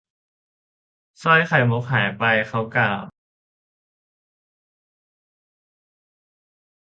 [1.23, 3.01] สร้อยไข่มุกหายไป เขากล่าว